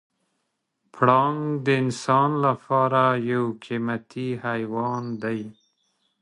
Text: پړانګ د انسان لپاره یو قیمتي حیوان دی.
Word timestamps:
پړانګ 0.93 1.41
د 1.65 1.67
انسان 1.83 2.29
لپاره 2.45 3.01
یو 3.31 3.43
قیمتي 3.63 4.29
حیوان 4.45 5.03
دی. 5.23 5.41